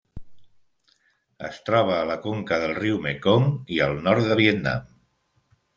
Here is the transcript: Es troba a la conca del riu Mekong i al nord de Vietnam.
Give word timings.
Es 1.49 1.59
troba 1.67 1.93
a 1.97 2.09
la 2.13 2.17
conca 2.25 2.59
del 2.65 2.75
riu 2.81 2.99
Mekong 3.07 3.47
i 3.77 3.81
al 3.89 3.97
nord 4.11 4.33
de 4.33 4.41
Vietnam. 4.45 4.95